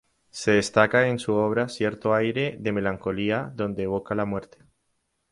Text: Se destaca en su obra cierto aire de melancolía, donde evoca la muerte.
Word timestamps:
Se 0.31 0.53
destaca 0.53 1.07
en 1.09 1.19
su 1.19 1.35
obra 1.35 1.69
cierto 1.69 2.15
aire 2.15 2.57
de 2.59 2.71
melancolía, 2.71 3.53
donde 3.55 3.83
evoca 3.83 4.15
la 4.15 4.25
muerte. 4.25 4.57